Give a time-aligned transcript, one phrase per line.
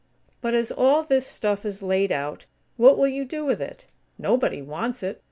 [0.41, 3.85] But, as all this stuff is laid out, what will you do with it?
[4.17, 5.19] Nobody wants it.